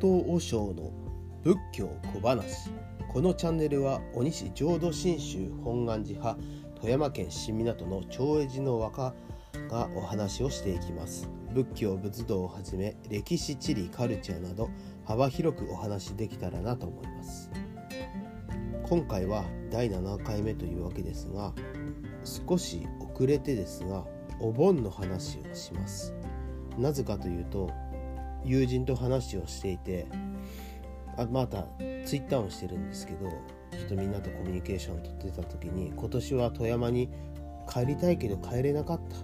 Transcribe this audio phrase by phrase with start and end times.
[0.00, 0.92] 東和尚の
[1.42, 2.70] 仏教小話
[3.12, 6.38] このチャンネルは鬼師浄土真宗本願寺派
[6.78, 9.14] 富山県新港の長栄寺の和歌
[9.70, 14.68] がお話をしていきます仏教仏道をはじめ歴史地理カルチャーなど
[15.06, 17.50] 幅広くお話できたらなと思います
[18.82, 21.54] 今回は第7回目というわけですが
[22.24, 24.04] 少し遅れてですが
[24.40, 26.14] お盆の話をします
[26.76, 27.70] なぜかというと
[28.46, 30.06] 友人と話をしていて
[31.18, 31.64] あまた
[32.04, 33.28] ツイッターもしてるんですけど
[33.72, 37.10] ちょっとみんなとコミュニケーションを取ってた時に今年は富山に
[37.68, 39.16] 帰りたいけど帰れなかった。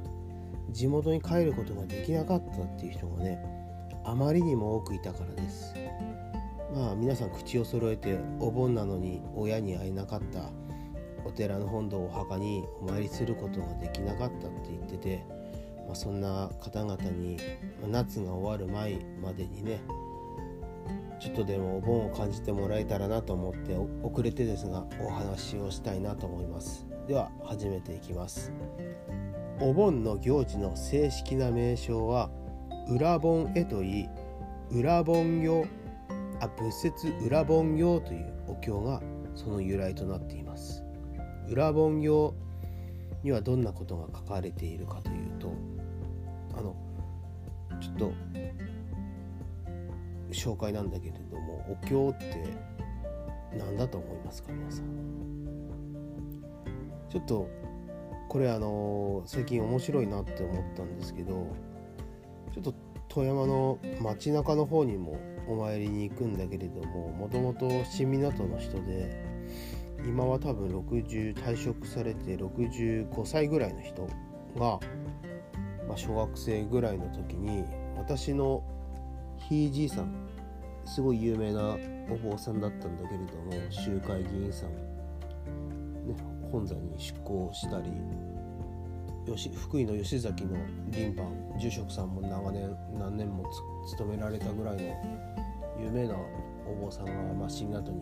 [0.73, 3.39] 地元に帰ることができなかったっていう人がね
[4.05, 5.75] あまりにも多くいたからです。
[6.75, 10.51] まあ皆さん口を揃えてお盆なのに親に会えなかった。
[11.25, 15.25] お寺の本堂お墓にお参りすることができなかったって言ってて、
[15.87, 17.39] まあ、そんな方々に
[17.87, 19.81] 夏が終わる前までにね
[21.21, 26.85] ちょっとでもお盆を感じてもらえたらなと思って遅れてですがお話をしたいなと思います。
[27.07, 28.53] では始めていきます。
[29.61, 32.29] お盆の行事の正式な名称は
[32.89, 34.09] 裏盆へといい
[34.73, 35.65] 裏盆行
[36.41, 39.01] あ仏説裏盆行というお経が
[39.37, 40.83] その由来となっています。
[41.49, 42.35] 裏盆行
[43.23, 45.55] にはどんなことが書かれているかというと
[46.63, 46.77] の
[47.81, 48.13] ちょっと
[50.31, 52.47] 紹介なんだけれどもお経って
[53.59, 55.13] 何だと思いますか皆さん？
[57.11, 57.49] ちょっと
[58.29, 61.55] これあの最近面白いなって思ったんですけど
[62.55, 62.75] ちょっと
[63.09, 69.23] 富山の街中の方にもお参りに行くんだけれどももともと新港の人で
[70.07, 74.09] 今は多分60退職されて65歳ぐらいの人
[74.59, 74.81] が、
[75.89, 77.65] まあ、小学生ぐらいの時に
[77.97, 78.63] 私の
[79.49, 80.29] ひいじいさん
[80.85, 81.77] すごい有名な
[82.11, 84.71] お坊さんだったんだけれども集会議員さん、
[86.07, 86.15] ね、
[86.51, 87.91] 本山に出向したり
[89.55, 90.57] 福井の吉崎の
[90.93, 93.45] 林藩住職さんも長年何年も
[93.87, 94.83] 務められたぐらいの
[95.81, 96.17] 有名な
[96.67, 98.01] お坊さんが、まあ、新潟に、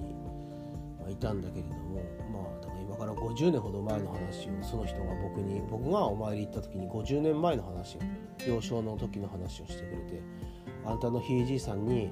[1.10, 8.00] いたんだけれどもまあだから今から50年ほど前の話をその人が僕に僕がお参り行った時に50年前の話を
[8.46, 10.22] 幼少の時の話をしてくれて
[10.84, 12.10] あんたのひいじいさんに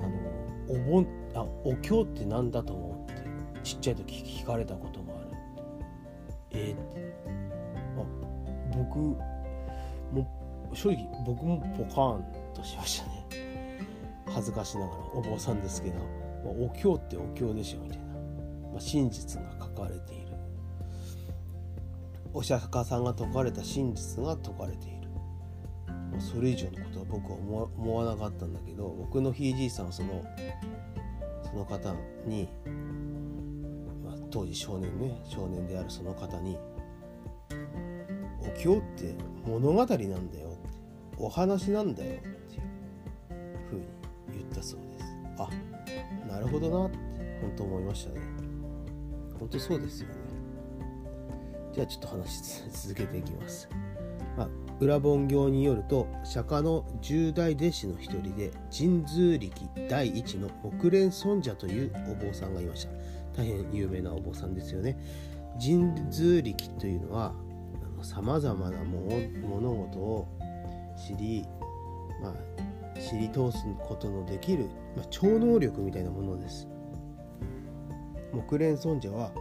[0.00, 3.22] あのお盆あお経って何だと思うって
[3.62, 5.26] ちっちゃい時聞かれたことがある
[6.50, 7.14] えー、って
[7.98, 8.04] あ
[8.76, 8.98] 僕
[10.12, 13.16] も正直僕もポカーンとしましたね
[14.36, 15.96] 恥ずかしながらお坊さんですけど、
[16.44, 18.04] お経ってお経でしょみたいな、
[18.76, 20.34] まあ、真実が書かれている。
[22.34, 25.08] お釈迦さんが説かれた真実が説かれている。
[26.20, 30.22] それ以上のことは僕は思わなかったんだけど僕のひいじいさんはその
[31.42, 31.94] その方
[32.26, 32.48] に、
[34.04, 36.58] まあ、当時少年ね少年であるその方に
[38.40, 39.14] 「お経って
[39.46, 40.56] 物語なんだよ」
[41.18, 42.62] 「お話なんだよ」っていう
[43.70, 43.86] ふうに
[44.32, 45.04] 言ったそうです。
[45.38, 45.48] あ
[46.26, 46.98] なるほどなって
[47.40, 48.45] 本当思いましたね。
[49.38, 50.14] 本当そうですよね。
[51.72, 53.68] じゃあちょっと話続けていきます。
[54.36, 54.48] まあ
[54.80, 62.90] 裏本行によると釈迦の十大弟子の一人で神通力第一の木蓮尊者というお坊さんがいました。
[63.42, 64.98] 大変有名なお坊さんですよね。
[65.58, 67.34] 神通力というのは
[68.02, 70.28] さまざまな物事を
[70.96, 71.46] 知り、
[72.22, 76.68] まあ、知り通すことのできる、まあ、超能力みたいなものです。
[78.36, 79.32] 木蓮尊者は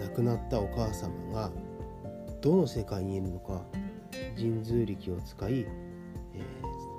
[0.00, 1.50] 亡くなったお母様が
[2.40, 3.62] どの世界にいるのか
[4.36, 5.66] 神通力を使い、え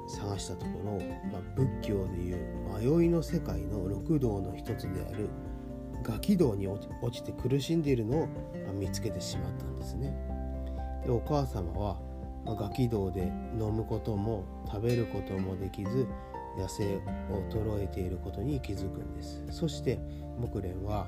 [0.06, 1.00] ー、探したところ、
[1.31, 5.29] まあ、仏教でいう迷いの世界の六道の一つである
[6.03, 8.28] ガキ道に落ちて苦しんでいるのを、
[8.73, 10.12] 見つけてしまったんですね。
[11.06, 12.00] でお母様は、
[12.44, 13.22] まあ、ガキ道で
[13.53, 16.08] 飲むことも食べることもできず
[16.58, 17.02] 野生を
[17.49, 19.99] 衰えていることに気づくんですそして
[20.41, 21.08] 木蓮は、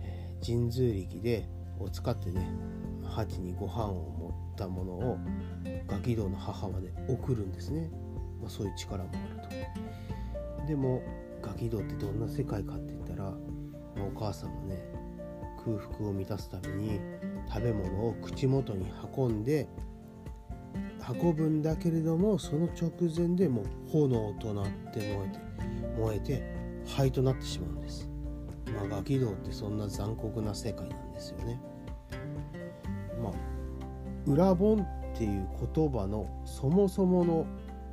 [0.00, 1.48] えー、神通力で
[1.78, 2.46] を使ってね
[3.04, 5.18] 鉢にご飯を持ったものを
[5.86, 7.90] ガキ道の母まで送るんですね、
[8.40, 9.48] まあ、そういう力もある
[10.60, 10.66] と。
[10.66, 11.02] でも
[11.40, 14.82] ガキ道ってどんな世界かって言ったら、まあ、お母さんもね
[15.64, 17.00] 空腹を満たすために
[17.48, 19.68] 食べ物を口元に運んで
[21.08, 25.38] 運ぶんだけれどもその直前でもう炎となって燃えて
[25.96, 26.55] 燃えて
[26.86, 28.08] 灰となってしまうんです。
[28.74, 31.60] まあガキ道ってそんな残酷な世界なんですよね。
[33.22, 33.32] まあ
[34.26, 37.46] 裏本っていう言葉のそもそもの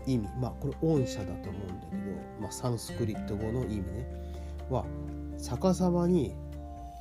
[0.06, 2.01] 意味まあこれ恩赦だと思うんだけど、
[2.42, 4.07] まあ、サンスクリット語の意味ね。
[4.69, 4.86] は
[5.38, 6.36] 逆さまに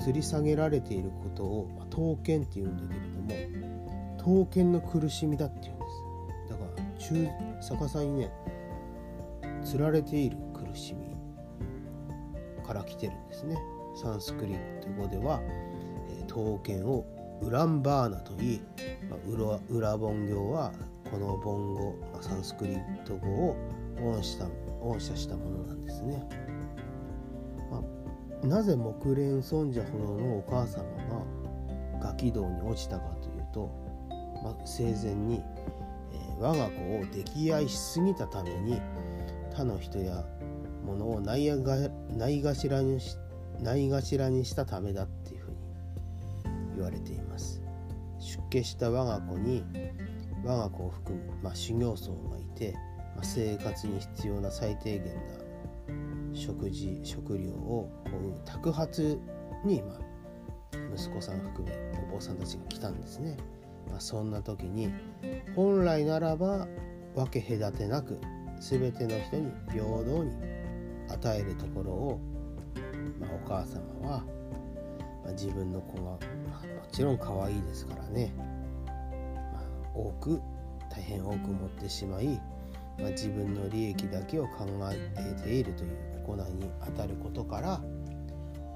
[0.01, 5.85] 吊り下げられていることを、まあ、刀剣っていうんだけれども刀剣の苦しみだっていうんで
[6.49, 6.51] す。
[6.51, 7.29] だから中
[7.61, 8.33] 逆さにね
[9.65, 11.12] 吊られている苦しみ。
[12.63, 13.57] から来てるんですね
[13.95, 15.41] サンスクリット語では、
[16.11, 17.05] え、刀剣を
[17.43, 18.63] ウランバーナといい、
[19.11, 20.73] まあ、裏本行は
[21.11, 23.57] この本語、まあ、サンスクリット語を
[24.01, 24.47] 恩した
[24.81, 26.27] 恩赦したものなんですね。
[27.71, 27.83] ま
[28.43, 30.85] あ、なぜ木蓮尊者ほどのお母様
[32.01, 33.71] がガキ道に落ちたかというと、
[34.43, 35.43] まあ、生前に、
[36.13, 38.81] えー、我が子を溺愛しすぎたために
[39.53, 40.25] 他の人や
[40.83, 41.77] 物をないが
[42.17, 43.17] ないがしらにし
[43.61, 45.57] ないがしらにしたためだっていうふうに
[46.77, 47.63] 言われています。
[48.19, 49.65] 出家した我が子に
[50.45, 52.73] 我が子を含む、まあ、修行僧がいて、
[53.15, 55.21] まあ、生活に必要な最低限な
[56.33, 59.19] 食事食料をこう托発
[59.65, 59.99] に、まあ、
[60.95, 61.75] 息子さん含め
[62.09, 63.37] お坊さんたちが来たんですね。
[63.91, 64.93] まあ、そんな時に
[65.55, 66.67] 本来ならば
[67.15, 68.19] 分け隔てなく
[68.61, 70.33] 全ての人に平等に
[71.13, 72.21] 与えるところを、
[73.21, 74.25] まあ、お母様は、
[75.25, 78.33] まあ、自分の子が、まあ、もちろん可愛いですからね。
[78.37, 79.63] ま
[79.95, 80.41] 多く
[80.91, 82.41] 大変多く持ってしまい、
[82.99, 87.81] ま、自分の利益だけを考えているという行いにあたることから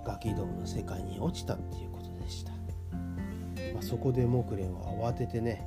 [0.05, 2.53] ガキどもの世界に落ちたっていうことでした、
[3.75, 5.67] ま、そこで木蓮は慌ててね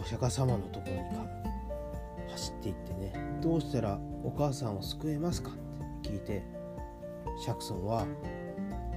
[0.00, 1.00] お釈迦様のところに
[2.30, 3.12] 走っていってね
[3.42, 5.50] どうしたらお母さんを救えますか？
[6.16, 6.42] って聞いて
[7.44, 8.06] 釈尊は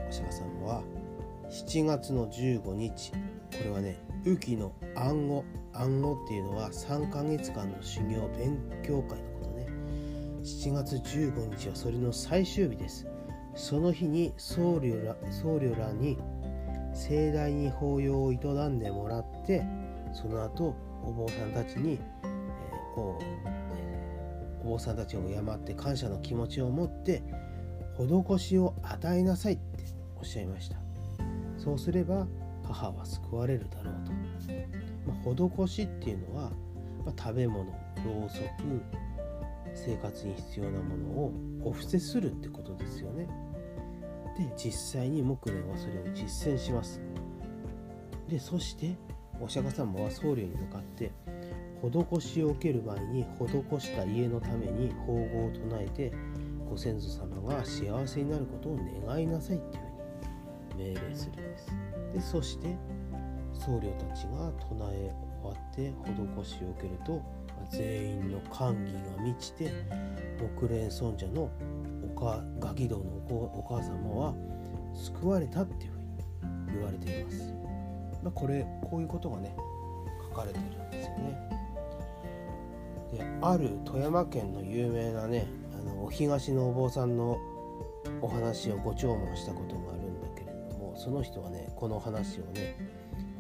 [0.08, 0.84] お釈迦様は
[1.50, 3.18] 7月の15日こ
[3.64, 9.68] れはね雨季の暗号暗号っていうのは3ヶ月間の修行勉強会のことね。
[10.44, 13.08] 7月15日はそれの最終日です。
[13.56, 16.18] その日に僧侶ら僧侶らに
[16.94, 18.38] 盛大に法要を営
[18.70, 19.64] んでもらって
[20.12, 23.63] その後お坊さんたちに、えー、
[24.64, 27.22] お坊さんたちを敬って感謝の気持ちを持って
[27.98, 29.84] 施しを与えなさいって
[30.18, 30.78] おっしゃいました。
[31.58, 32.28] そうすれば
[32.64, 34.12] 母は救われるだろうと、
[35.06, 36.52] まあ、施しっていうのは、
[37.06, 38.82] まあ、食べ物ろうそく
[39.76, 41.34] 生活に必要なものを
[41.64, 43.28] お布施するってことですよね。
[44.38, 47.00] で実際に木蓮はそれを実践します。
[48.28, 48.98] でそして
[49.40, 51.12] お釈迦様は僧侶に向かって
[51.90, 56.14] 施しを受ける前に施した家のために法号を唱えて
[56.70, 59.84] ご先祖様が幸せになることを願いなさいっていう
[60.72, 61.68] ふうに命令するんです
[62.14, 62.78] でそして
[63.54, 65.94] 僧侶たちが唱え終わって
[66.44, 67.22] 施しを受けると
[67.72, 69.72] 全員の歓喜が満ちて
[70.40, 71.50] 木蓮尊者の
[72.04, 74.34] おかガキ道のお母様は
[74.94, 77.54] 救われたっていうふうに言われています。
[78.24, 79.56] まあ、これこういうことがね
[80.30, 81.53] 書かれてるんですよね。
[83.14, 87.38] である富山県の有名なねあのお東のお坊さんの
[88.22, 92.76] お話をご聴聞したことがあるんだけれどもその人はねこの話をね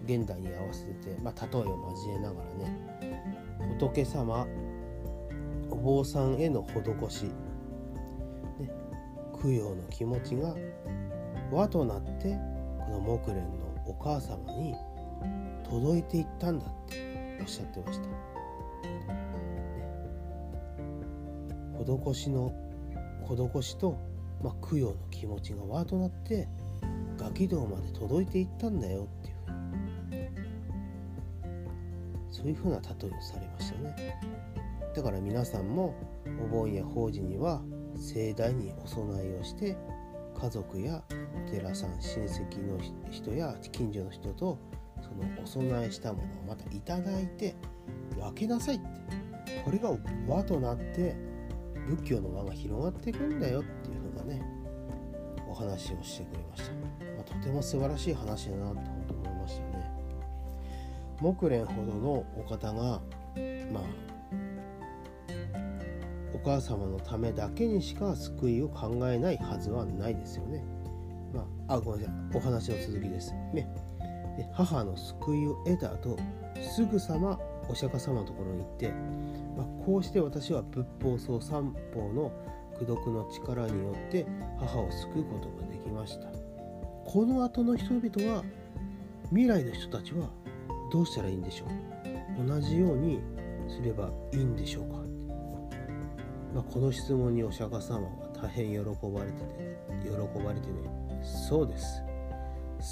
[0.05, 2.77] 現代に合わせて、まあ、例えを交えながらね
[3.79, 4.45] 仏様
[5.69, 7.31] お坊さんへの施し、ね、
[9.41, 10.55] 供養の気持ちが
[11.51, 12.37] 和となって
[12.79, 14.75] この木蓮のお母様に
[15.63, 18.33] 届いていったんだっておっしゃってました。
[21.83, 22.53] 施しの
[23.27, 23.97] 施しと、
[24.43, 26.47] まあ、供養の気持ちが和となって
[27.17, 29.33] ガキ道まで届いていったんだよっていう
[32.31, 34.19] そういうふうな例えをされましたね。
[34.95, 35.95] だから皆さんも
[36.43, 37.61] お盆や法事には
[37.95, 39.77] 盛大にお供えをして
[40.39, 41.01] 家族や
[41.47, 44.59] お寺さん親戚の人や近所の人と
[45.01, 45.09] そ
[45.59, 47.55] のお供えしたものをまたいただいて
[48.17, 48.79] 分けなさいっ
[49.45, 49.91] てこれが
[50.27, 51.15] 和となって
[51.87, 54.41] 仏教の輪が広がっていくんだよっていう風なね
[55.47, 59.91] お話をしてくれました、まあ、とても素晴らしい話だなと本当思いましたね
[61.19, 62.73] 木蓮ほどのお方が
[63.71, 64.03] まあ
[66.33, 70.63] お母様のためだけにしか救いを考えないはずはないですよね。
[71.33, 73.33] まあ、あごめんなさいお話の続きです。
[73.53, 73.67] ね、
[74.37, 76.17] で母の救いを得た後
[76.75, 78.91] すぐさまお釈迦様のところに行って、
[79.85, 82.31] こうして私は仏法僧三法の
[82.75, 84.25] 功徳の力によって
[84.59, 86.27] 母を救うことができました。
[87.05, 88.43] この後の人々は
[89.29, 90.29] 未来の人たちは
[90.91, 92.47] どうしたらいいんでしょう？
[92.47, 93.19] 同じように
[93.67, 94.97] すればいいんでしょうか？
[96.55, 98.09] まあ、この質問にお釈迦様は
[98.41, 100.09] 大変喜ばれてね喜
[100.43, 100.73] ばれてね
[101.23, 102.01] そうです。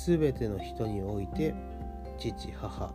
[0.08, 1.54] 全ての人において
[2.18, 2.94] 父母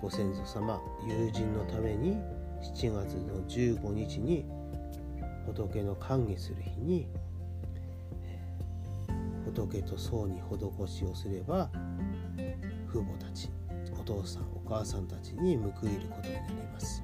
[0.00, 2.16] ご先祖様友人のために
[2.62, 4.44] 7月の15日に
[5.46, 7.08] 仏の歓迎する日に
[9.44, 11.70] 仏と僧に施しをすれば
[12.92, 13.50] 父母たち
[13.98, 17.02] お父さんお母さんたちに報いることになります。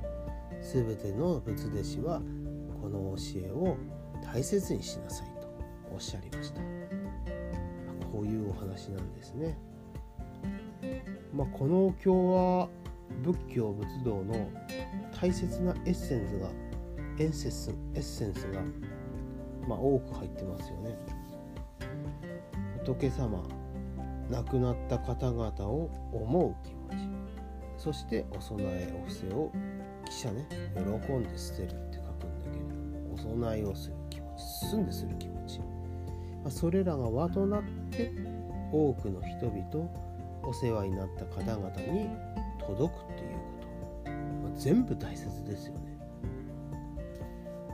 [0.73, 2.23] 全ての仏弟子は
[2.81, 3.77] この教えを
[4.25, 5.49] 大切にしなさいと
[5.93, 6.61] おっしゃりました。
[8.13, 9.59] こういうお話なんですね。
[11.35, 12.69] まあ、このお経は
[13.23, 14.51] 仏教仏道の
[15.23, 16.49] 大切なエッセンスが
[17.21, 18.61] エンセスエッセンスが、
[19.69, 20.99] まあ、多く入ってますよね。
[22.85, 23.41] 仏様
[24.29, 26.97] 亡くなった方々を思う気持ち。
[27.79, 29.53] そしてお供えお布施を
[30.07, 34.69] 記者ね喜んで捨てるって書くんだけれどもお供えをする気持ち。
[34.71, 35.61] 進んでする気持ち、
[36.43, 37.63] ま、それらが輪となっ
[37.93, 38.11] て
[38.73, 39.89] 多くの人々
[40.43, 42.09] お世話になった方々に
[42.67, 43.12] 届く、
[44.63, 45.99] 全部大切ですよね。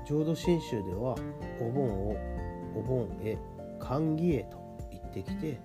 [0.07, 1.17] 浄土真宗では
[1.61, 2.17] お盆を
[2.75, 3.37] お盆へ
[3.79, 4.57] 歓迎へと
[4.91, 5.61] 言ってきて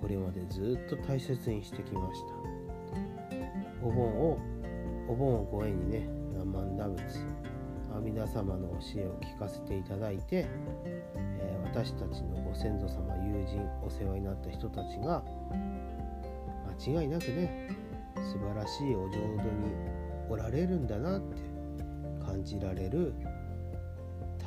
[0.00, 3.86] これまでずっと大切にしてきました。
[3.86, 4.38] お盆を
[5.08, 7.00] お盆をご縁にね何万打仏
[7.94, 10.48] 阿弥陀様の教えを聞かせていただいて、
[11.14, 15.22] えー、私たちのご先祖様友人お世話になった人たちが
[16.84, 17.70] 間違いなくね
[18.16, 21.36] 素晴らしいお浄土におられるんだなって
[22.24, 23.14] 感じられる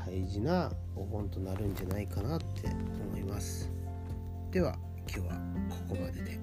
[0.05, 2.67] 大事なお盆となるんじゃないかなって
[3.11, 3.71] 思います
[4.51, 4.75] では
[5.07, 5.35] 今日は
[5.69, 6.39] ここまでで。